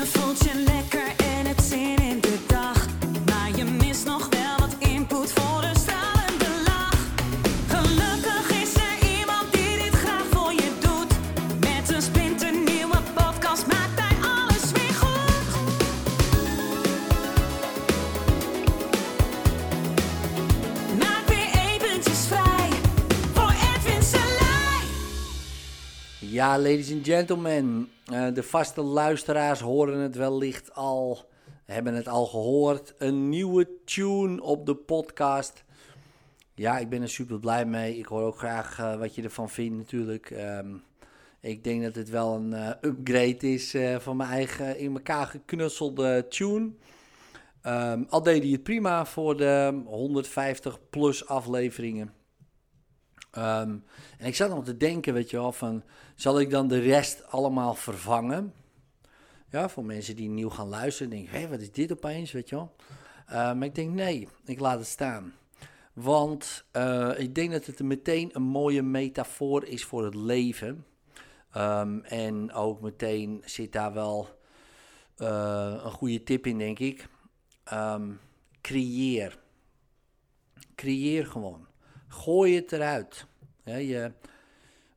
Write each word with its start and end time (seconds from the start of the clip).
Je 0.00 0.06
voelt 0.06 0.79
Ja, 26.40 26.58
ladies 26.58 26.92
and 26.92 27.06
gentlemen, 27.06 27.88
eh, 28.04 28.34
de 28.34 28.42
vaste 28.42 28.80
luisteraars 28.80 29.60
horen 29.60 29.98
het 29.98 30.14
wellicht 30.16 30.74
al, 30.74 31.28
hebben 31.64 31.94
het 31.94 32.08
al 32.08 32.26
gehoord. 32.26 32.94
Een 32.98 33.28
nieuwe 33.28 33.68
tune 33.84 34.42
op 34.42 34.66
de 34.66 34.74
podcast. 34.74 35.64
Ja, 36.54 36.78
ik 36.78 36.88
ben 36.88 37.02
er 37.02 37.08
super 37.08 37.38
blij 37.38 37.64
mee. 37.64 37.98
Ik 37.98 38.06
hoor 38.06 38.22
ook 38.22 38.38
graag 38.38 38.78
eh, 38.78 38.96
wat 38.96 39.14
je 39.14 39.22
ervan 39.22 39.50
vindt 39.50 39.76
natuurlijk. 39.76 40.30
Ehm, 40.30 40.74
ik 41.40 41.64
denk 41.64 41.82
dat 41.82 41.94
het 41.94 42.10
wel 42.10 42.34
een 42.34 42.52
eh, 42.52 42.70
upgrade 42.80 43.52
is 43.52 43.76
van 43.98 44.16
mijn 44.16 44.30
eigen 44.30 44.78
in 44.78 44.92
elkaar 44.94 45.26
geknutselde 45.26 46.26
tune. 46.28 46.70
Ehm, 47.62 48.02
al 48.08 48.22
deed 48.22 48.42
hij 48.42 48.52
het 48.52 48.62
prima 48.62 49.06
voor 49.06 49.36
de 49.36 49.82
150 49.86 50.78
plus 50.90 51.26
afleveringen. 51.26 52.19
Ehm, 53.30 53.76
en 54.18 54.26
ik 54.26 54.34
zat 54.34 54.50
nog 54.50 54.64
te 54.64 54.76
denken, 54.76 55.14
weet 55.14 55.30
je 55.30 55.36
wel, 55.36 55.52
van 55.52 55.82
zal 56.14 56.40
ik 56.40 56.50
dan 56.50 56.68
de 56.68 56.78
rest 56.78 57.26
allemaal 57.26 57.74
vervangen? 57.74 58.52
Ja, 59.50 59.68
voor 59.68 59.84
mensen 59.84 60.16
die 60.16 60.28
nieuw 60.28 60.50
gaan 60.50 60.68
luisteren, 60.68 61.10
denken, 61.10 61.40
hé, 61.40 61.48
wat 61.48 61.60
is 61.60 61.72
dit 61.72 61.92
opeens, 61.92 62.32
weet 62.32 62.48
je 62.48 62.54
wel? 62.54 62.74
Eh, 63.26 63.52
maar 63.52 63.64
ik 63.64 63.74
denk, 63.74 63.94
nee, 63.94 64.28
ik 64.44 64.60
laat 64.60 64.78
het 64.78 64.86
staan. 64.86 65.34
Want 65.92 66.64
eh, 66.70 67.10
ik 67.16 67.34
denk 67.34 67.52
dat 67.52 67.66
het 67.66 67.80
meteen 67.80 68.30
een 68.32 68.42
mooie 68.42 68.82
metafoor 68.82 69.64
is 69.64 69.84
voor 69.84 70.04
het 70.04 70.14
leven. 70.14 70.86
Ehm, 71.52 71.98
en 71.98 72.52
ook 72.52 72.80
meteen 72.80 73.42
zit 73.44 73.72
daar 73.72 73.92
wel 73.92 74.38
eh, 75.16 75.80
een 75.84 75.90
goede 75.90 76.22
tip 76.22 76.46
in, 76.46 76.58
denk 76.58 76.78
ik. 76.78 77.08
Ehm, 77.64 78.10
creëer. 78.60 79.38
Creëer 80.74 81.26
gewoon. 81.26 81.66
Gooi 82.12 82.56
het 82.56 82.72
eruit. 82.72 83.26
Je 83.64 84.12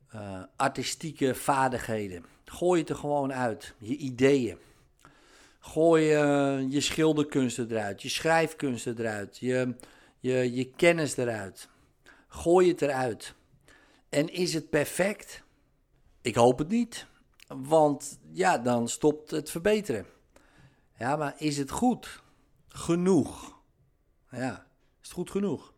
eh, 0.08 0.42
artistieke 0.56 1.34
vaardigheden. 1.34 2.24
Gooi 2.44 2.80
het 2.80 2.88
er 2.88 2.96
gewoon 2.96 3.32
uit. 3.32 3.74
Je 3.78 3.96
ideeën. 3.96 4.58
Gooi 5.58 6.12
eh, 6.12 6.70
je 6.70 6.80
schilderkunsten 6.80 7.70
eruit. 7.70 8.02
Je 8.02 8.08
schrijfkunsten 8.08 8.98
eruit. 8.98 9.38
Je, 9.38 9.74
je, 10.20 10.54
je 10.54 10.70
kennis 10.70 11.16
eruit. 11.16 11.68
Gooi 12.28 12.68
het 12.68 12.82
eruit. 12.82 13.34
En 14.08 14.32
is 14.32 14.54
het 14.54 14.70
perfect? 14.70 15.42
Ik 16.20 16.34
hoop 16.34 16.58
het 16.58 16.68
niet. 16.68 17.06
Want 17.46 18.18
ja, 18.32 18.58
dan 18.58 18.88
stopt 18.88 19.30
het 19.30 19.50
verbeteren. 19.50 20.06
Ja, 20.98 21.16
maar 21.16 21.34
is 21.38 21.56
het 21.56 21.70
goed? 21.70 22.22
Genoeg? 22.68 23.58
Ja, 24.30 24.66
is 25.00 25.08
het 25.08 25.12
goed 25.12 25.30
genoeg? 25.30 25.73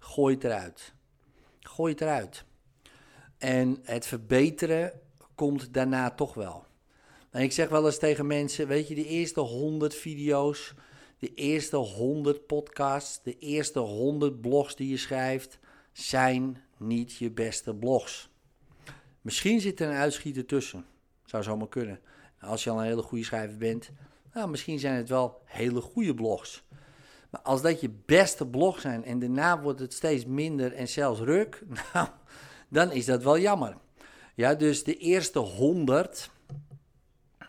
Gooi 0.00 0.34
het 0.34 0.44
eruit. 0.44 0.94
Gooi 1.60 1.92
het 1.92 2.00
eruit. 2.00 2.44
En 3.38 3.78
het 3.82 4.06
verbeteren 4.06 4.92
komt 5.34 5.74
daarna 5.74 6.10
toch 6.10 6.34
wel. 6.34 6.66
En 7.30 7.42
ik 7.42 7.52
zeg 7.52 7.68
wel 7.68 7.86
eens 7.86 7.98
tegen 7.98 8.26
mensen, 8.26 8.66
weet 8.66 8.88
je, 8.88 8.94
de 8.94 9.06
eerste 9.06 9.40
100 9.40 9.94
video's, 9.94 10.74
de 11.18 11.34
eerste 11.34 11.76
100 11.76 12.46
podcasts, 12.46 13.22
de 13.22 13.38
eerste 13.38 13.78
100 13.78 14.40
blogs 14.40 14.76
die 14.76 14.88
je 14.88 14.96
schrijft, 14.96 15.58
zijn 15.92 16.62
niet 16.76 17.16
je 17.16 17.30
beste 17.30 17.74
blogs. 17.74 18.28
Misschien 19.20 19.60
zit 19.60 19.80
er 19.80 19.88
een 19.88 19.96
uitschieter 19.96 20.46
tussen. 20.46 20.86
Zou 21.24 21.42
zomaar 21.42 21.68
kunnen. 21.68 22.00
Als 22.40 22.64
je 22.64 22.70
al 22.70 22.78
een 22.78 22.84
hele 22.84 23.02
goede 23.02 23.24
schrijver 23.24 23.56
bent, 23.56 23.90
nou, 24.32 24.48
misschien 24.48 24.78
zijn 24.78 24.94
het 24.94 25.08
wel 25.08 25.42
hele 25.44 25.80
goede 25.80 26.14
blogs. 26.14 26.64
Maar 27.30 27.40
als 27.40 27.62
dat 27.62 27.80
je 27.80 27.90
beste 28.06 28.46
blog 28.46 28.80
zijn 28.80 29.04
en 29.04 29.18
daarna 29.18 29.60
wordt 29.60 29.80
het 29.80 29.92
steeds 29.92 30.24
minder 30.26 30.72
en 30.72 30.88
zelfs 30.88 31.20
ruk, 31.20 31.62
nou, 31.92 32.08
dan 32.68 32.92
is 32.92 33.04
dat 33.04 33.22
wel 33.22 33.38
jammer. 33.38 33.76
Ja, 34.34 34.54
dus 34.54 34.84
de 34.84 34.96
eerste 34.96 35.38
100 35.38 36.30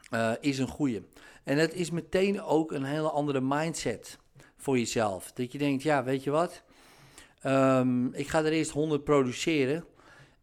eh, 0.10 0.32
is 0.40 0.60
een 0.60 0.68
goede. 0.68 1.04
En 1.44 1.58
het 1.58 1.74
is 1.74 1.92
meteen 1.92 2.42
ook 2.42 2.72
een 2.72 2.84
hele 2.84 3.10
andere 3.10 3.42
mindset 3.42 4.18
voor 4.58 4.78
jezelf. 4.78 5.32
Dat 5.32 5.52
je 5.52 5.58
denkt, 5.58 5.84
ja, 5.84 6.04
weet 6.04 6.24
je 6.24 6.32
wat? 6.32 6.64
Ehm, 7.42 8.06
ik 8.06 8.28
ga 8.28 8.40
er 8.40 8.52
eerst 8.52 8.72
100 8.72 9.04
produceren 9.04 9.86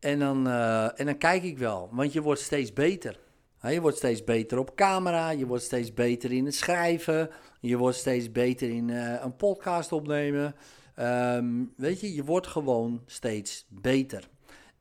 en 0.00 0.18
dan, 0.18 0.46
eh, 0.46 1.00
en 1.00 1.06
dan 1.06 1.18
kijk 1.18 1.42
ik 1.42 1.58
wel. 1.58 1.88
Want 1.92 2.12
je 2.12 2.22
wordt 2.22 2.40
steeds 2.40 2.72
beter. 2.72 3.18
Je 3.62 3.80
wordt 3.80 3.96
steeds 3.96 4.24
beter 4.24 4.58
op 4.58 4.74
camera, 4.74 5.30
je 5.30 5.46
wordt 5.46 5.62
steeds 5.62 5.94
beter 5.94 6.32
in 6.32 6.44
het 6.44 6.54
schrijven, 6.54 7.30
je 7.60 7.76
wordt 7.76 7.96
steeds 7.96 8.32
beter 8.32 8.70
in 8.70 8.90
eh, 8.90 9.22
een 9.22 9.36
podcast 9.36 9.92
opnemen. 9.92 10.54
Ehm, 10.94 11.64
weet 11.76 12.00
je, 12.00 12.14
je 12.14 12.24
wordt 12.24 12.46
gewoon 12.46 13.02
steeds 13.06 13.66
beter. 13.68 14.28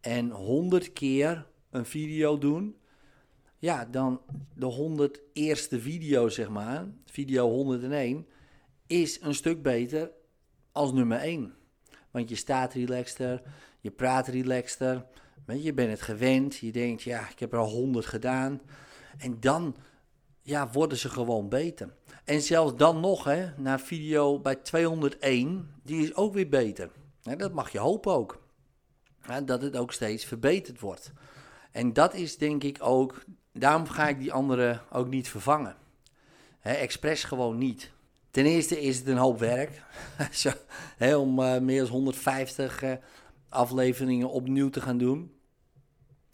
En 0.01 0.29
100 0.29 0.93
keer 0.93 1.45
een 1.69 1.85
video 1.85 2.38
doen, 2.38 2.75
ja, 3.57 3.85
dan 3.85 4.21
de 4.55 4.65
100 4.65 5.21
eerste 5.33 5.79
video, 5.79 6.29
zeg 6.29 6.49
maar, 6.49 6.88
video 7.05 7.49
101, 7.49 8.27
is 8.88 9.21
een 9.21 9.35
stuk 9.35 9.61
beter 9.61 10.11
als 10.71 10.94
nummer 10.94 11.19
1. 11.19 11.53
Want 12.11 12.29
je 12.29 12.35
staat 12.35 12.73
relaxter, 12.73 13.41
je 13.79 13.91
praat 13.91 14.27
relaxter, 14.27 15.05
weet 15.46 15.64
je, 15.64 15.74
bent 15.74 15.90
het 15.90 16.02
gewend, 16.02 16.58
je 16.58 16.72
denkt, 16.72 17.02
ja, 17.02 17.30
ik 17.30 17.40
heb 17.40 17.53
er 17.53 17.59
al 17.59 17.70
100 17.70 18.06
gedaan. 18.06 18.62
En 19.18 19.40
dan 19.40 19.75
ja, 20.42 20.70
worden 20.72 20.98
ze 20.98 21.09
gewoon 21.09 21.50
beter. 21.50 21.94
En 22.24 22.42
zelfs 22.42 22.75
dan 22.75 23.00
nog, 23.00 23.24
hè, 23.24 23.50
na 23.58 23.80
video 23.80 24.40
bij 24.40 24.56
201, 24.56 25.72
die 25.84 26.03
is 26.03 26.16
ook 26.16 26.34
weer 26.34 26.50
beter. 26.50 26.90
Hè, 27.24 27.36
dat 27.36 27.53
mag 27.53 27.72
je 27.72 27.80
hopen 27.80 28.14
ook. 28.14 28.46
Dat 29.46 29.62
het 29.62 29.78
ook 29.78 29.94
steeds 29.94 30.25
verbeterd 30.25 30.80
wordt. 30.80 31.12
En 31.72 31.94
dat 31.94 32.14
is 32.14 32.38
denk 32.38 32.64
ik 32.64 32.78
ook, 32.81 33.24
daarom 33.54 33.88
ga 33.88 34.08
ik 34.08 34.19
die 34.19 34.34
andere 34.34 34.81
ook 34.92 35.08
niet 35.08 35.30
vervangen. 35.30 35.75
Hè, 36.59 36.74
expres 36.74 37.24
gewoon 37.24 37.58
niet. 37.58 37.92
Ten 38.31 38.46
eerste 38.46 38.81
is 38.81 38.98
het 38.98 39.08
een 39.08 39.18
hoop 39.18 39.40
werk. 39.40 39.84
Zo, 40.31 40.52
om 41.18 41.40
uh, 41.40 41.59
meer 41.59 41.81
dan 41.81 41.92
150 41.92 42.84
uh, 42.84 42.92
afleveringen 43.50 44.30
opnieuw 44.30 44.69
te 44.69 44.81
gaan 44.81 44.97
doen. 44.97 45.31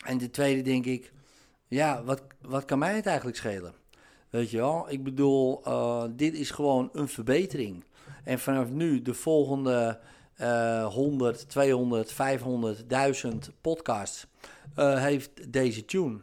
En 0.06 0.18
ten 0.18 0.32
tweede 0.32 0.62
denk 0.62 0.86
ik, 0.86 1.14
ja, 1.68 2.04
wat, 2.04 2.24
wat 2.42 2.66
kan 2.66 2.80
mij 2.80 2.96
het 2.96 3.06
eigenlijk 3.06 3.38
schelen? 3.38 3.74
Weet 4.30 4.50
je 4.50 4.58
wel, 4.58 4.86
ik 4.90 5.04
bedoel, 5.04 5.62
uh, 5.68 6.04
dit 6.12 6.34
is 6.34 6.52
gewoon 6.52 6.90
een 6.94 7.08
verbetering. 7.08 7.84
En 8.24 8.40
vanaf 8.40 8.70
nu, 8.70 9.02
de 9.02 9.14
volgende 9.14 10.00
uh, 10.42 10.86
100, 10.86 11.50
200, 11.50 12.12
500, 12.12 12.90
1000 12.90 13.52
podcasts, 13.62 14.28
uh, 14.80 15.04
heeft 15.04 15.54
deze 15.54 15.86
tune. 15.86 16.20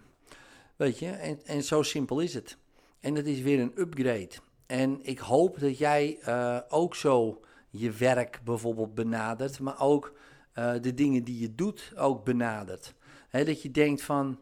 Weet 0.76 0.98
je, 0.98 1.10
en, 1.10 1.40
en 1.44 1.62
zo 1.62 1.82
simpel 1.82 2.20
is 2.20 2.34
het. 2.34 2.56
En 3.00 3.14
het 3.14 3.26
is 3.26 3.40
weer 3.40 3.60
een 3.60 3.72
upgrade. 3.76 4.30
En 4.66 4.98
ik 5.02 5.18
hoop 5.18 5.60
dat 5.60 5.78
jij 5.78 6.18
uh, 6.28 6.58
ook 6.68 6.94
zo 6.94 7.40
je 7.70 7.90
werk 7.90 8.40
bijvoorbeeld 8.44 8.94
benadert, 8.94 9.60
maar 9.60 9.80
ook 9.80 10.12
uh, 10.54 10.72
de 10.80 10.94
dingen 10.94 11.24
die 11.24 11.40
je 11.40 11.54
doet 11.54 11.92
ook 11.96 12.24
benadert. 12.24 12.94
Dat 13.30 13.62
je 13.62 13.70
denkt 13.70 14.02
van, 14.02 14.38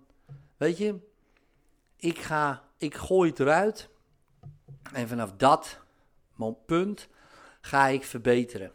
weet 0.56 0.78
je, 0.78 0.98
ik, 1.96 2.18
ga, 2.18 2.64
ik 2.78 2.94
gooi 2.94 3.30
het 3.30 3.40
eruit 3.40 3.88
en 4.92 5.08
vanaf 5.08 5.32
dat 5.32 5.80
punt 6.66 7.08
ga 7.60 7.86
ik 7.86 8.04
verbeteren. 8.04 8.72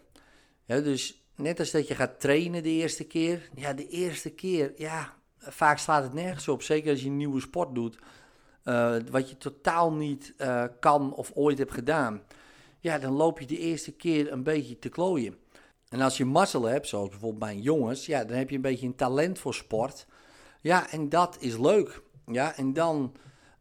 Dus 0.65 1.24
net 1.35 1.59
als 1.59 1.71
dat 1.71 1.88
je 1.88 1.95
gaat 1.95 2.19
trainen 2.19 2.63
de 2.63 2.69
eerste 2.69 3.03
keer, 3.03 3.50
ja, 3.56 3.74
de 3.74 3.88
eerste 3.88 4.30
keer, 4.30 4.74
ja, 4.75 5.13
vaak 5.38 5.77
slaat 5.77 6.03
het 6.03 6.13
nergens 6.13 6.47
op, 6.47 6.62
zeker 6.62 6.91
als 6.91 7.01
je 7.01 7.07
een 7.07 7.18
nieuwe 7.18 7.41
sport 7.41 7.75
doet. 7.75 7.97
Uh, 8.63 8.95
wat 9.12 9.30
je 9.30 9.38
totaal 9.38 9.94
niet 9.94 10.33
uh, 10.38 10.65
kan 10.80 11.13
of 11.13 11.31
ooit 11.33 11.57
hebt 11.57 11.74
gedaan, 11.74 12.21
ja, 12.80 13.00
dan 13.00 13.13
loop 13.13 13.39
je 13.39 13.45
de 13.45 13.57
eerste 13.57 13.91
keer 13.91 14.31
een 14.31 14.44
beetje 14.44 14.80
te 14.80 14.89
klooien. 14.89 15.38
En 15.94 16.01
als 16.01 16.18
je 16.18 16.25
mazzel 16.25 16.63
hebt, 16.63 16.88
zoals 16.88 17.10
bijvoorbeeld 17.10 17.40
bij 17.40 17.57
jongens, 17.57 18.06
ja, 18.06 18.24
dan 18.24 18.38
heb 18.38 18.50
je 18.50 18.56
een 18.56 18.62
beetje 18.62 18.86
een 18.86 18.95
talent 18.95 19.40
voor 19.40 19.54
sport. 19.54 20.06
Ja, 20.62 20.92
en 20.92 21.10
dat 21.10 21.38
is 21.40 21.57
leuk. 21.57 22.01
Ja, 22.25 22.56
en 22.56 22.74
dan, 22.74 23.16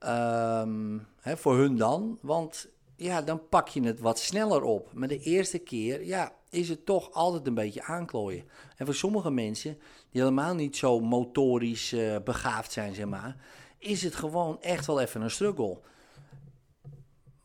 um, 0.07 1.07
hè, 1.21 1.37
voor 1.37 1.57
hun 1.57 1.77
dan, 1.77 2.19
want 2.21 2.69
ja, 2.97 3.23
dan 3.23 3.49
pak 3.49 3.69
je 3.69 3.83
het 3.83 4.01
wat 4.01 4.19
sneller 4.19 4.63
op. 4.63 4.93
Maar 4.95 5.09
de 5.09 5.19
eerste 5.19 5.59
keer, 5.59 6.05
ja, 6.05 6.33
is 6.51 6.69
het 6.69 6.87
toch 6.87 7.13
altijd 7.13 7.47
een 7.47 7.55
beetje 7.55 7.83
aanklooien. 7.83 8.45
En 8.77 8.87
voor 8.87 8.95
sommige 8.95 9.31
mensen, 9.31 9.79
die 10.11 10.21
helemaal 10.21 10.55
niet 10.55 10.77
zo 10.77 11.01
motorisch 11.01 11.93
uh, 11.93 12.17
begaafd 12.25 12.73
zijn, 12.73 12.95
zeg 12.95 13.07
maar, 13.07 13.37
is 13.79 14.03
het 14.03 14.15
gewoon 14.15 14.61
echt 14.61 14.87
wel 14.87 15.01
even 15.01 15.21
een 15.23 15.31
struggle. 15.31 15.79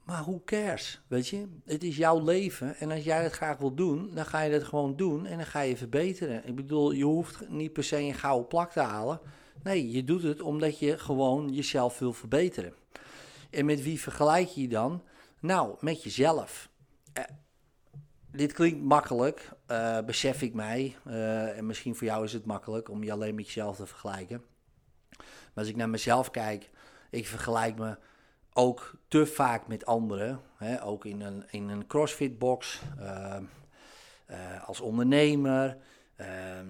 Maar 0.08 0.24
who 0.24 0.42
cares, 0.46 1.02
weet 1.08 1.28
je? 1.28 1.48
Het 1.66 1.84
is 1.84 1.98
jouw 1.98 2.24
leven 2.24 2.76
en 2.76 2.92
als 2.92 3.04
jij 3.04 3.24
het 3.24 3.34
graag 3.34 3.58
wil 3.58 3.74
doen, 3.74 4.12
dan 4.14 4.26
ga 4.26 4.42
je 4.42 4.52
dat 4.52 4.64
gewoon 4.64 4.96
doen 4.96 5.26
en 5.26 5.38
dan 5.38 5.46
ga 5.46 5.62
je 5.62 5.78
verbeteren. 5.78 6.48
Ik 6.48 6.56
bedoel, 6.56 6.92
je 6.92 7.04
hoeft 7.04 7.50
niet 7.50 7.74
per 7.74 7.84
se 7.84 7.98
een 7.98 8.14
gouden 8.14 8.48
plak 8.48 8.72
te 8.72 8.80
halen. 8.80 9.20
Nee, 9.64 9.92
je 9.92 10.04
doet 10.04 10.24
het 10.24 10.42
omdat 10.42 10.80
je 10.80 10.98
gewoon 10.98 11.54
jezelf 11.54 12.00
wil 12.00 12.14
verbeteren. 12.14 12.74
En 13.50 13.66
met 13.66 13.84
wie 13.84 14.02
vergelijk 14.02 14.48
je 14.48 14.62
je 14.62 14.68
dan? 14.68 15.04
Nou, 15.40 15.76
met 15.80 16.04
jezelf. 16.04 16.70
Eh, 17.14 17.24
dit 18.32 18.54
klinkt 18.54 18.84
makkelijk, 18.84 19.52
uh, 19.72 20.00
besef 20.02 20.42
ik 20.42 20.54
mij. 20.54 20.96
Uh, 21.08 21.58
en 21.58 21.66
misschien 21.66 21.96
voor 21.96 22.08
jou 22.08 22.24
is 22.24 22.34
het 22.34 22.46
makkelijk 22.46 22.90
om 22.90 23.04
je 23.04 23.12
alleen 23.12 23.36
met 23.36 23.46
jezelf 23.46 23.76
te 23.76 23.88
vergelijken. 23.88 24.42
Maar 25.18 25.28
als 25.54 25.68
ik 25.68 25.76
naar 25.76 25.90
mezelf 25.90 26.32
kijk, 26.32 26.70
ik 27.10 27.28
vergelijk 27.28 27.78
me 27.78 27.98
ook 28.58 28.96
te 29.08 29.26
vaak 29.26 29.68
met 29.68 29.86
anderen. 29.86 30.42
Hè, 30.56 30.84
ook 30.84 31.06
in 31.06 31.22
een, 31.22 31.44
in 31.50 31.70
een 31.70 31.88
CrossFit-box, 31.88 32.82
uh, 33.00 33.38
als 34.66 34.80
ondernemer. 34.80 35.78
Ehm, 36.16 36.70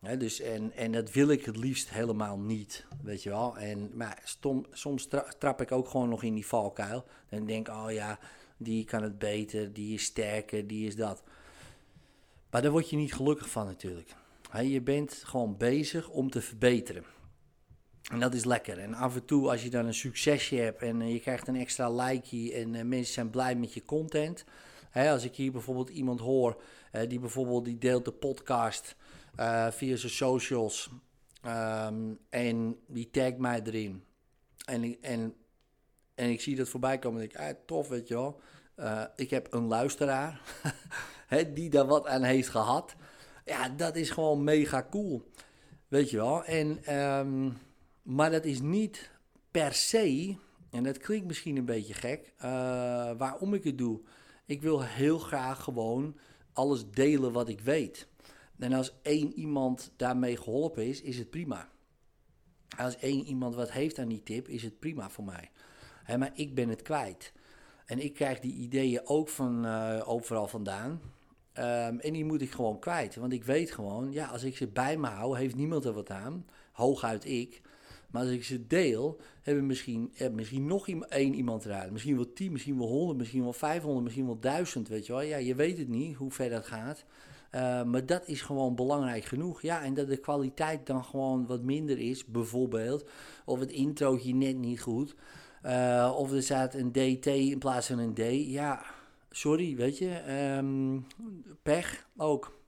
hè, 0.00 0.16
dus 0.16 0.40
en, 0.40 0.72
en 0.72 0.92
dat 0.92 1.12
wil 1.12 1.28
ik 1.28 1.44
het 1.44 1.56
liefst 1.56 1.90
helemaal 1.90 2.38
niet, 2.38 2.86
weet 3.02 3.22
je 3.22 3.30
wel. 3.30 3.56
En, 3.56 3.90
maar 3.94 4.36
soms 4.70 5.06
tra 5.06 5.32
trap 5.38 5.60
ik 5.60 5.72
ook 5.72 5.88
gewoon 5.88 6.08
nog 6.08 6.22
in 6.22 6.34
die 6.34 6.46
valkuil. 6.46 7.04
En 7.28 7.46
denk, 7.46 7.68
oh 7.68 7.86
ja, 7.90 8.18
die 8.56 8.84
kan 8.84 9.02
het 9.02 9.18
beter, 9.18 9.72
die 9.72 9.94
is 9.94 10.02
sterker, 10.02 10.66
die 10.66 10.86
is 10.86 10.96
dat. 10.96 11.22
Maar 12.50 12.62
daar 12.62 12.70
word 12.70 12.90
je 12.90 12.96
niet 12.96 13.14
gelukkig 13.14 13.50
van 13.50 13.66
natuurlijk. 13.66 14.14
je 14.62 14.80
bent 14.80 15.12
gewoon 15.12 15.56
bezig 15.56 16.08
om 16.08 16.30
te 16.30 16.40
verbeteren. 16.40 17.04
En 18.08 18.20
dat 18.20 18.34
is 18.34 18.44
lekker. 18.44 18.78
En 18.78 18.94
af 18.94 19.14
en 19.14 19.24
toe 19.24 19.50
als 19.50 19.62
je 19.62 19.70
dan 19.70 19.86
een 19.86 19.94
succesje 19.94 20.56
hebt 20.56 20.82
en 20.82 21.00
eh, 21.00 21.12
je 21.12 21.20
krijgt 21.20 21.48
een 21.48 21.56
extra 21.56 21.90
likeje 21.90 22.54
en 22.54 22.74
uh, 22.74 22.82
mensen 22.82 23.14
zijn 23.14 23.30
blij 23.30 23.54
met 23.54 23.74
je 23.74 23.84
content. 23.84 24.44
Hè, 24.90 25.10
als 25.10 25.24
ik 25.24 25.34
hier 25.34 25.52
bijvoorbeeld 25.52 25.88
iemand 25.88 26.20
hoor 26.20 26.62
uh, 26.92 27.02
die 27.08 27.18
bijvoorbeeld 27.18 27.64
die 27.64 27.78
deelt 27.78 28.04
de 28.04 28.12
podcast 28.12 28.96
via 29.70 29.96
zijn 29.96 30.12
socials 30.12 30.90
um, 31.46 32.18
en 32.28 32.76
die 32.86 33.10
tagt 33.10 33.38
mij 33.38 33.62
erin. 33.64 34.04
En, 34.64 35.02
en, 35.02 35.34
en 36.14 36.30
ik 36.30 36.40
zie 36.40 36.56
dat 36.56 36.68
voorbij 36.68 36.98
komen 36.98 37.22
en 37.22 37.28
denk 37.28 37.40
ik, 37.40 37.56
ah, 37.56 37.62
tof 37.66 37.88
weet 37.88 38.08
je 38.08 38.14
wel. 38.14 38.40
ik 39.16 39.30
heb 39.30 39.52
een 39.52 39.66
luisteraar 39.66 40.40
hè, 41.26 41.52
die 41.52 41.70
daar 41.70 41.86
wat 41.86 42.06
aan 42.06 42.22
heeft 42.22 42.48
gehad. 42.48 42.94
Ja, 43.44 43.68
dat 43.68 43.96
is 43.96 44.10
gewoon 44.10 44.44
mega 44.44 44.86
cool. 44.90 45.30
Weet 45.88 46.10
je 46.10 46.16
wel. 46.16 46.44
En... 46.44 46.96
Um, 46.96 47.56
maar 48.08 48.30
dat 48.30 48.44
is 48.44 48.60
niet 48.60 49.10
per 49.50 49.74
se, 49.74 50.36
en 50.70 50.82
dat 50.82 50.98
klinkt 50.98 51.26
misschien 51.26 51.56
een 51.56 51.64
beetje 51.64 51.94
gek, 51.94 52.32
uh, 52.36 52.42
waarom 53.18 53.54
ik 53.54 53.64
het 53.64 53.78
doe. 53.78 54.00
Ik 54.46 54.62
wil 54.62 54.82
heel 54.82 55.18
graag 55.18 55.62
gewoon 55.62 56.16
alles 56.52 56.90
delen 56.90 57.32
wat 57.32 57.48
ik 57.48 57.60
weet. 57.60 58.08
En 58.58 58.72
als 58.72 58.92
één 59.02 59.32
iemand 59.32 59.92
daarmee 59.96 60.36
geholpen 60.36 60.86
is, 60.86 61.02
is 61.02 61.18
het 61.18 61.30
prima. 61.30 61.68
Als 62.76 62.96
één 62.96 63.24
iemand 63.24 63.54
wat 63.54 63.70
heeft 63.70 63.98
aan 63.98 64.08
die 64.08 64.22
tip, 64.22 64.48
is 64.48 64.62
het 64.62 64.78
prima 64.78 65.10
voor 65.10 65.24
mij. 65.24 65.50
maar 66.18 66.30
ik 66.34 66.54
ben 66.54 66.68
het 66.68 66.82
kwijt. 66.82 67.32
En 67.86 67.98
ik 67.98 68.14
krijg 68.14 68.40
die 68.40 68.54
ideeën 68.54 69.00
ook 69.04 69.28
van 69.28 69.66
uh, 69.66 70.02
overal 70.04 70.48
vandaan. 70.48 70.90
Um, 71.54 72.00
en 72.00 72.12
die 72.12 72.24
moet 72.24 72.42
ik 72.42 72.50
gewoon 72.50 72.78
kwijt. 72.78 73.16
Want 73.16 73.32
ik 73.32 73.44
weet 73.44 73.70
gewoon, 73.70 74.12
ja, 74.12 74.26
als 74.26 74.42
ik 74.42 74.56
ze 74.56 74.66
bij 74.66 74.96
me 74.96 75.06
hou, 75.06 75.38
heeft 75.38 75.56
niemand 75.56 75.84
er 75.84 75.92
wat 75.92 76.10
aan. 76.10 76.46
Hooguit 76.72 77.24
ik. 77.24 77.60
Maar 78.10 78.22
als 78.22 78.30
ik 78.30 78.44
ze 78.44 78.66
deel, 78.66 79.20
hebben 79.42 79.66
misschien, 79.66 80.12
misschien 80.32 80.66
nog 80.66 80.88
één 80.88 81.34
iemand 81.34 81.64
eruit. 81.64 81.90
Misschien 81.92 82.16
wel 82.16 82.32
tien, 82.32 82.52
misschien 82.52 82.78
wel 82.78 82.86
honderd, 82.86 83.18
misschien 83.18 83.42
wel 83.42 83.52
vijfhonderd, 83.52 84.04
misschien 84.04 84.26
wel 84.26 84.40
duizend, 84.40 84.88
weet 84.88 85.06
je 85.06 85.12
wel. 85.12 85.22
Ja, 85.22 85.36
je 85.36 85.54
weet 85.54 85.78
het 85.78 85.88
niet 85.88 86.16
hoe 86.16 86.30
ver 86.30 86.50
dat 86.50 86.66
gaat. 86.66 87.04
Uh, 87.54 87.82
maar 87.82 88.06
dat 88.06 88.26
is 88.26 88.42
gewoon 88.42 88.74
belangrijk 88.74 89.24
genoeg. 89.24 89.62
Ja, 89.62 89.82
en 89.82 89.94
dat 89.94 90.08
de 90.08 90.16
kwaliteit 90.16 90.86
dan 90.86 91.04
gewoon 91.04 91.46
wat 91.46 91.62
minder 91.62 91.98
is, 91.98 92.24
bijvoorbeeld. 92.24 93.08
Of 93.44 93.60
het 93.60 93.70
introotje 93.70 94.34
net 94.34 94.56
niet 94.56 94.80
goed. 94.80 95.14
Uh, 95.64 96.14
of 96.16 96.32
er 96.32 96.42
staat 96.42 96.74
een 96.74 96.92
DT 96.92 97.26
in 97.26 97.58
plaats 97.58 97.86
van 97.86 97.98
een 97.98 98.14
D. 98.14 98.20
Ja, 98.50 98.84
sorry, 99.30 99.76
weet 99.76 99.98
je. 99.98 100.32
Um, 100.56 101.06
pech 101.62 102.06
ook. 102.16 102.58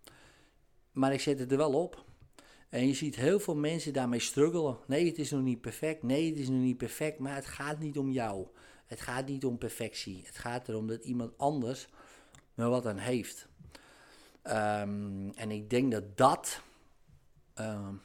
Maar 0.92 1.12
ik 1.12 1.20
zet 1.20 1.38
het 1.38 1.52
er 1.52 1.58
wel 1.58 1.72
op. 1.72 2.04
En 2.70 2.86
je 2.86 2.94
ziet 2.94 3.16
heel 3.16 3.40
veel 3.40 3.56
mensen 3.56 3.92
daarmee 3.92 4.20
struggelen. 4.20 4.78
Nee, 4.86 5.06
het 5.06 5.18
is 5.18 5.30
nog 5.30 5.42
niet 5.42 5.60
perfect. 5.60 6.02
Nee, 6.02 6.30
het 6.30 6.38
is 6.38 6.48
nog 6.48 6.60
niet 6.60 6.76
perfect. 6.76 7.18
Maar 7.18 7.34
het 7.34 7.46
gaat 7.46 7.78
niet 7.78 7.98
om 7.98 8.10
jou. 8.10 8.46
Het 8.86 9.00
gaat 9.00 9.26
niet 9.26 9.44
om 9.44 9.58
perfectie. 9.58 10.22
Het 10.26 10.38
gaat 10.38 10.68
erom 10.68 10.86
dat 10.86 11.04
iemand 11.04 11.38
anders 11.38 11.88
er 12.54 12.68
wat 12.68 12.86
aan 12.86 12.98
heeft. 12.98 13.48
Um, 14.44 15.30
en 15.34 15.50
ik 15.50 15.70
denk 15.70 15.92
dat 15.92 16.16
dat 16.16 16.62
um, 17.54 18.00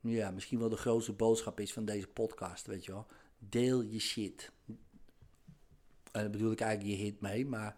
ja, 0.00 0.30
misschien 0.30 0.58
wel 0.58 0.68
de 0.68 0.76
grootste 0.76 1.12
boodschap 1.12 1.60
is 1.60 1.72
van 1.72 1.84
deze 1.84 2.06
podcast, 2.06 2.66
weet 2.66 2.84
je 2.84 2.92
wel. 2.92 3.06
Deel 3.38 3.82
je 3.82 3.98
shit. 3.98 4.50
En 6.12 6.30
bedoel 6.30 6.52
ik 6.52 6.60
eigenlijk 6.60 6.98
je 6.98 7.04
hit 7.04 7.20
mee, 7.20 7.46
maar, 7.46 7.76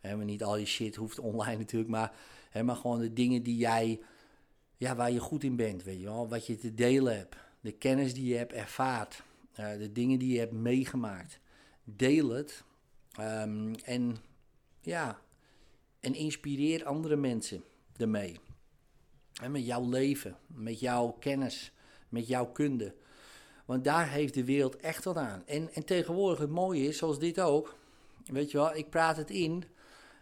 hè, 0.00 0.16
maar 0.16 0.24
niet 0.24 0.44
al 0.44 0.56
je 0.56 0.66
shit 0.66 0.96
hoeft 0.96 1.18
online 1.18 1.58
natuurlijk, 1.58 1.90
maar, 1.90 2.12
hè, 2.50 2.62
maar 2.62 2.76
gewoon 2.76 3.00
de 3.00 3.12
dingen 3.12 3.42
die 3.42 3.56
jij 3.56 4.00
ja, 4.76 4.96
waar 4.96 5.10
je 5.10 5.20
goed 5.20 5.44
in 5.44 5.56
bent, 5.56 5.82
weet 5.82 5.98
je 5.98 6.04
wel. 6.04 6.28
Wat 6.28 6.46
je 6.46 6.56
te 6.56 6.74
delen 6.74 7.16
hebt. 7.16 7.36
De 7.60 7.72
kennis 7.72 8.14
die 8.14 8.26
je 8.26 8.36
hebt 8.36 8.52
ervaard. 8.52 9.22
Uh, 9.60 9.72
de 9.78 9.92
dingen 9.92 10.18
die 10.18 10.32
je 10.32 10.38
hebt 10.38 10.52
meegemaakt. 10.52 11.40
Deel 11.84 12.28
het. 12.28 12.64
Um, 13.20 13.74
en 13.74 14.16
ja, 14.80 15.20
en 16.00 16.14
inspireer 16.14 16.84
andere 16.84 17.16
mensen 17.16 17.64
ermee. 17.96 18.40
En 19.42 19.50
met 19.50 19.66
jouw 19.66 19.88
leven, 19.88 20.36
met 20.46 20.80
jouw 20.80 21.10
kennis, 21.10 21.72
met 22.08 22.26
jouw 22.26 22.46
kunde. 22.46 22.94
Want 23.64 23.84
daar 23.84 24.10
heeft 24.10 24.34
de 24.34 24.44
wereld 24.44 24.76
echt 24.76 25.04
wat 25.04 25.16
aan. 25.16 25.42
En, 25.46 25.74
en 25.74 25.84
tegenwoordig 25.84 26.38
het 26.38 26.50
mooie 26.50 26.88
is, 26.88 26.98
zoals 26.98 27.18
dit 27.18 27.40
ook. 27.40 27.76
Weet 28.24 28.50
je 28.50 28.56
wel, 28.56 28.74
ik 28.74 28.90
praat 28.90 29.16
het 29.16 29.30
in 29.30 29.64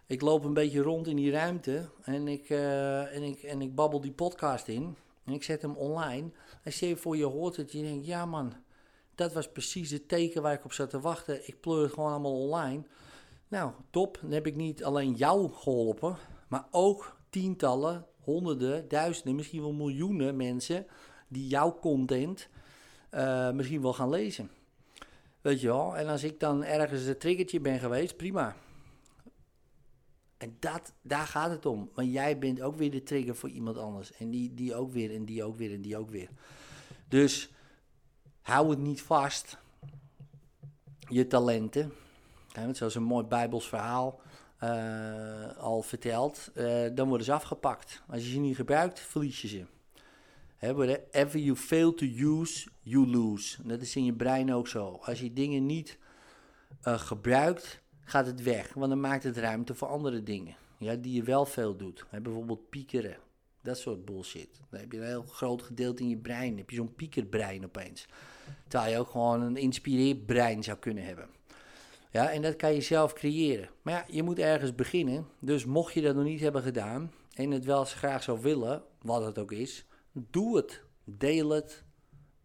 ik 0.06 0.20
loop 0.20 0.44
een 0.44 0.54
beetje 0.54 0.82
rond 0.82 1.06
in 1.06 1.16
die 1.16 1.30
ruimte 1.30 1.88
en 2.02 2.28
ik, 2.28 2.50
uh, 2.50 3.16
en 3.16 3.22
ik, 3.22 3.42
en 3.42 3.62
ik 3.62 3.74
babbel 3.74 4.00
die 4.00 4.12
podcast 4.12 4.68
in. 4.68 4.96
En 5.24 5.32
ik 5.32 5.42
zet 5.42 5.62
hem 5.62 5.76
online. 5.76 6.30
En 6.62 6.72
je 6.74 6.96
voor, 6.96 7.16
je 7.16 7.24
hoort 7.24 7.56
het. 7.56 7.72
Je 7.72 7.82
denkt, 7.82 8.06
ja 8.06 8.26
man, 8.26 8.52
dat 9.14 9.32
was 9.32 9.52
precies 9.52 9.90
het 9.90 10.08
teken 10.08 10.42
waar 10.42 10.52
ik 10.52 10.64
op 10.64 10.72
zat 10.72 10.90
te 10.90 11.00
wachten. 11.00 11.48
Ik 11.48 11.60
pleur 11.60 11.82
het 11.82 11.92
gewoon 11.92 12.10
allemaal 12.10 12.40
online. 12.40 12.82
Nou, 13.48 13.72
top. 13.90 14.18
Dan 14.20 14.30
heb 14.30 14.46
ik 14.46 14.56
niet 14.56 14.84
alleen 14.84 15.12
jou 15.12 15.52
geholpen, 15.52 16.16
maar 16.48 16.66
ook 16.70 17.16
tientallen, 17.30 18.06
honderden, 18.20 18.88
duizenden, 18.88 19.34
misschien 19.34 19.60
wel 19.60 19.72
miljoenen 19.72 20.36
mensen 20.36 20.86
die 21.28 21.46
jouw 21.46 21.78
content 21.80 22.48
uh, 23.14 23.50
misschien 23.50 23.82
wel 23.82 23.92
gaan 23.92 24.08
lezen. 24.08 24.50
Weet 25.40 25.60
je 25.60 25.66
wel? 25.66 25.96
En 25.96 26.06
als 26.06 26.22
ik 26.24 26.40
dan 26.40 26.64
ergens 26.64 27.04
een 27.04 27.18
triggertje 27.18 27.60
ben 27.60 27.78
geweest, 27.78 28.16
prima. 28.16 28.56
En 30.44 30.56
dat, 30.58 30.92
daar 31.02 31.26
gaat 31.26 31.50
het 31.50 31.66
om. 31.66 31.90
Want 31.94 32.12
jij 32.12 32.38
bent 32.38 32.60
ook 32.60 32.76
weer 32.76 32.90
de 32.90 33.02
trigger 33.02 33.36
voor 33.36 33.48
iemand 33.48 33.76
anders. 33.76 34.12
En 34.12 34.30
die, 34.30 34.54
die 34.54 34.74
ook 34.74 34.92
weer, 34.92 35.14
en 35.14 35.24
die 35.24 35.44
ook 35.44 35.56
weer, 35.56 35.72
en 35.72 35.80
die 35.80 35.96
ook 35.96 36.10
weer. 36.10 36.28
Dus 37.08 37.50
hou 38.40 38.70
het 38.70 38.78
niet 38.78 39.02
vast. 39.02 39.58
Je 40.98 41.26
talenten. 41.26 41.92
zoals 42.72 42.94
een 42.94 43.02
mooi 43.02 43.24
Bijbels 43.24 43.68
verhaal 43.68 44.20
uh, 44.62 45.56
al 45.56 45.82
verteld. 45.82 46.50
Uh, 46.54 46.84
dan 46.94 47.08
worden 47.08 47.26
ze 47.26 47.32
afgepakt. 47.32 48.02
Als 48.08 48.24
je 48.24 48.30
ze 48.30 48.38
niet 48.38 48.56
gebruikt, 48.56 49.00
verlies 49.00 49.42
je 49.42 49.48
ze. 49.48 49.64
whatever 50.58 51.38
you 51.38 51.56
fail 51.56 51.94
to 51.94 52.06
use, 52.06 52.68
you 52.80 53.06
lose. 53.06 53.62
dat 53.62 53.80
is 53.80 53.96
in 53.96 54.04
je 54.04 54.14
brein 54.14 54.54
ook 54.54 54.68
zo. 54.68 54.98
Als 55.02 55.20
je 55.20 55.32
dingen 55.32 55.66
niet 55.66 55.98
uh, 56.84 56.98
gebruikt, 56.98 57.82
gaat 58.04 58.26
het 58.26 58.42
weg. 58.42 58.72
Want 58.74 58.88
dan 58.88 59.00
maakt 59.00 59.22
het 59.22 59.36
ruimte 59.36 59.74
voor 59.74 59.88
andere 59.88 60.22
dingen. 60.22 60.56
Ja, 60.78 60.94
die 60.94 61.14
je 61.14 61.22
wel 61.22 61.46
veel 61.46 61.76
doet. 61.76 62.04
bijvoorbeeld 62.22 62.70
piekeren. 62.70 63.16
Dat 63.62 63.78
soort 63.78 64.04
bullshit. 64.04 64.60
Dan 64.70 64.80
heb 64.80 64.92
je 64.92 64.98
een 64.98 65.06
heel 65.06 65.22
groot 65.22 65.62
gedeelte 65.62 66.02
in 66.02 66.08
je 66.08 66.16
brein. 66.16 66.48
Dan 66.48 66.58
heb 66.58 66.70
je 66.70 66.76
zo'n 66.76 66.94
piekerbrein 66.94 67.64
opeens. 67.64 68.06
Terwijl 68.68 68.92
je 68.92 68.98
ook 68.98 69.10
gewoon 69.10 69.42
een 69.42 69.56
inspireerd 69.56 70.26
brein 70.26 70.62
zou 70.62 70.78
kunnen 70.78 71.04
hebben. 71.04 71.28
Ja, 72.10 72.30
en 72.30 72.42
dat 72.42 72.56
kan 72.56 72.74
je 72.74 72.80
zelf 72.80 73.12
creëren. 73.12 73.68
Maar 73.82 73.94
ja, 73.94 74.04
je 74.08 74.22
moet 74.22 74.38
ergens 74.38 74.74
beginnen. 74.74 75.26
Dus 75.38 75.64
mocht 75.64 75.94
je 75.94 76.00
dat 76.00 76.14
nog 76.14 76.24
niet 76.24 76.40
hebben 76.40 76.62
gedaan 76.62 77.12
en 77.34 77.50
het 77.50 77.64
wel 77.64 77.84
graag 77.84 78.22
zou 78.22 78.40
willen, 78.40 78.82
wat 79.02 79.24
het 79.24 79.38
ook 79.38 79.52
is, 79.52 79.84
doe 80.12 80.56
het. 80.56 80.82
Deel 81.04 81.48
het. 81.48 81.84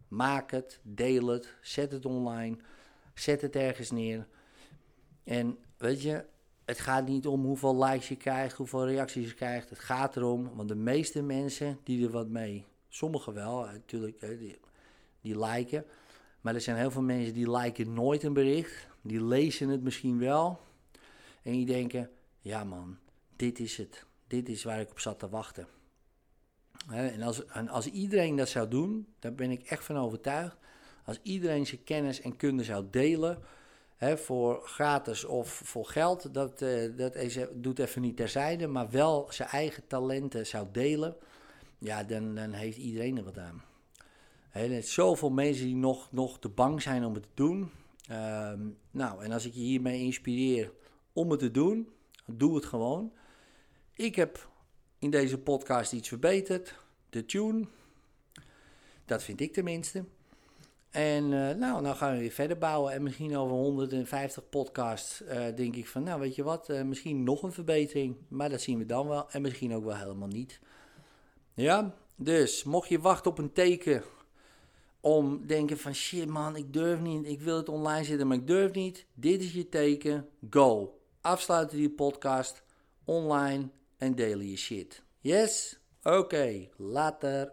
Maak 0.08 0.50
het. 0.50 0.80
Deel 0.82 1.26
het. 1.26 1.54
Zet 1.60 1.92
het 1.92 2.04
online. 2.04 2.56
Zet 3.14 3.40
het 3.40 3.56
ergens 3.56 3.90
neer. 3.90 4.26
En 5.30 5.58
weet 5.76 6.02
je, 6.02 6.24
het 6.64 6.78
gaat 6.78 7.06
niet 7.06 7.26
om 7.26 7.44
hoeveel 7.44 7.84
likes 7.84 8.08
je 8.08 8.16
krijgt, 8.16 8.56
hoeveel 8.56 8.86
reacties 8.86 9.28
je 9.28 9.34
krijgt. 9.34 9.70
Het 9.70 9.78
gaat 9.78 10.16
erom, 10.16 10.54
want 10.54 10.68
de 10.68 10.74
meeste 10.74 11.22
mensen 11.22 11.78
die 11.84 12.04
er 12.04 12.10
wat 12.10 12.28
mee, 12.28 12.64
sommigen 12.88 13.34
wel 13.34 13.64
natuurlijk, 13.64 14.20
die, 14.38 14.58
die 15.20 15.38
liken. 15.46 15.84
Maar 16.40 16.54
er 16.54 16.60
zijn 16.60 16.76
heel 16.76 16.90
veel 16.90 17.02
mensen 17.02 17.34
die 17.34 17.50
liken 17.50 17.92
nooit 17.92 18.22
een 18.22 18.32
bericht. 18.32 18.86
Die 19.02 19.24
lezen 19.24 19.68
het 19.68 19.82
misschien 19.82 20.18
wel. 20.18 20.60
En 21.42 21.52
die 21.52 21.66
denken, 21.66 22.10
ja 22.38 22.64
man, 22.64 22.98
dit 23.36 23.58
is 23.58 23.76
het. 23.76 24.04
Dit 24.26 24.48
is 24.48 24.64
waar 24.64 24.80
ik 24.80 24.90
op 24.90 25.00
zat 25.00 25.18
te 25.18 25.28
wachten. 25.28 25.66
En 26.88 27.22
als, 27.22 27.46
en 27.46 27.68
als 27.68 27.86
iedereen 27.86 28.36
dat 28.36 28.48
zou 28.48 28.68
doen, 28.68 29.06
daar 29.18 29.34
ben 29.34 29.50
ik 29.50 29.62
echt 29.62 29.84
van 29.84 29.96
overtuigd. 29.96 30.56
Als 31.04 31.20
iedereen 31.22 31.66
zijn 31.66 31.84
kennis 31.84 32.20
en 32.20 32.36
kunde 32.36 32.64
zou 32.64 32.86
delen, 32.90 33.42
voor 34.00 34.60
gratis 34.64 35.24
of 35.24 35.48
voor 35.64 35.86
geld, 35.86 36.34
dat, 36.34 36.62
uh, 36.62 36.96
dat 36.96 37.14
is, 37.14 37.38
doet 37.52 37.78
even 37.78 38.02
niet 38.02 38.16
terzijde, 38.16 38.66
maar 38.66 38.90
wel 38.90 39.26
zijn 39.30 39.48
eigen 39.48 39.86
talenten 39.86 40.46
zou 40.46 40.66
delen, 40.72 41.16
ja, 41.78 42.04
dan, 42.04 42.34
dan 42.34 42.52
heeft 42.52 42.76
iedereen 42.76 43.16
er 43.16 43.24
wat 43.24 43.38
aan. 43.38 43.62
er 44.52 44.68
zijn 44.68 44.82
zoveel 44.82 45.30
mensen 45.30 45.64
die 45.64 45.76
nog, 45.76 46.12
nog 46.12 46.38
te 46.38 46.48
bang 46.48 46.82
zijn 46.82 47.04
om 47.04 47.14
het 47.14 47.22
te 47.22 47.28
doen. 47.34 47.70
Ehm, 48.08 48.60
nou, 48.90 49.24
en 49.24 49.32
als 49.32 49.46
ik 49.46 49.52
je 49.54 49.60
hiermee 49.60 50.00
inspireer 50.00 50.72
om 51.12 51.30
het 51.30 51.40
te 51.40 51.50
doen, 51.50 51.88
doe 52.26 52.54
het 52.54 52.64
gewoon. 52.64 53.12
Ik 53.92 54.16
heb 54.16 54.48
in 54.98 55.10
deze 55.10 55.38
podcast 55.38 55.92
iets 55.92 56.08
verbeterd. 56.08 56.74
De 57.10 57.26
tune. 57.26 57.66
Dat 59.04 59.22
vind 59.22 59.40
ik 59.40 59.52
tenminste. 59.52 60.04
En 60.90 61.24
uh, 61.24 61.50
nou, 61.50 61.82
nou 61.82 61.96
gaan 61.96 62.12
we 62.12 62.18
weer 62.18 62.30
verder 62.30 62.58
bouwen. 62.58 62.92
En 62.92 63.02
misschien 63.02 63.36
over 63.36 63.56
150 63.56 64.48
podcasts 64.48 65.22
uh, 65.22 65.44
denk 65.56 65.76
ik 65.76 65.88
van, 65.88 66.02
nou 66.02 66.20
weet 66.20 66.34
je 66.34 66.42
wat, 66.42 66.68
uh, 66.70 66.82
misschien 66.82 67.24
nog 67.24 67.42
een 67.42 67.52
verbetering. 67.52 68.16
Maar 68.28 68.48
dat 68.50 68.60
zien 68.60 68.78
we 68.78 68.86
dan 68.86 69.08
wel. 69.08 69.30
En 69.30 69.42
misschien 69.42 69.74
ook 69.74 69.84
wel 69.84 69.96
helemaal 69.96 70.28
niet. 70.28 70.60
Ja, 71.54 71.94
dus 72.16 72.64
mocht 72.64 72.88
je 72.88 73.00
wachten 73.00 73.30
op 73.30 73.38
een 73.38 73.52
teken 73.52 74.02
om 75.00 75.46
denken 75.46 75.78
van, 75.78 75.94
shit 75.94 76.28
man, 76.28 76.56
ik 76.56 76.72
durf 76.72 77.00
niet. 77.00 77.26
Ik 77.26 77.40
wil 77.40 77.56
het 77.56 77.68
online 77.68 78.04
zetten, 78.04 78.26
maar 78.26 78.36
ik 78.36 78.46
durf 78.46 78.72
niet. 78.72 79.06
Dit 79.14 79.42
is 79.42 79.52
je 79.52 79.68
teken. 79.68 80.28
Go. 80.50 80.98
Afsluiten 81.20 81.76
die 81.76 81.90
podcast 81.90 82.62
online 83.04 83.68
en 83.98 84.14
delen 84.14 84.50
je 84.50 84.56
shit. 84.56 85.02
Yes? 85.20 85.78
Oké, 86.02 86.68
later. 86.76 87.52